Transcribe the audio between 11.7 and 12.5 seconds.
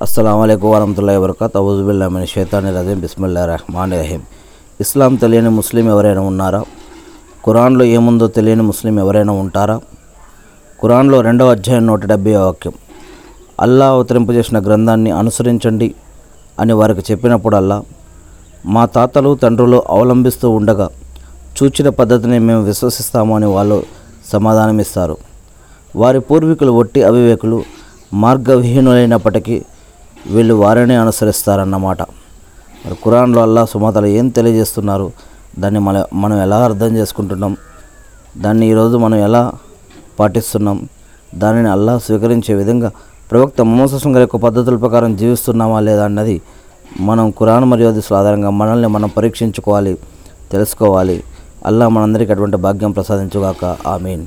నూట డెబ్బై